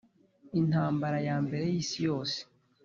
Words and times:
intambara 0.59 1.17
ya 1.27 1.37
mbere 1.45 1.63
y'isi 1.71 1.97
yose 2.07 2.37